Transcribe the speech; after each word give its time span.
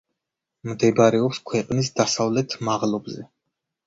მდებარეობს 0.69 1.39
ქვეყნის 1.49 1.91
დასავლეთ 1.99 2.57
მაღლობზე. 2.71 3.27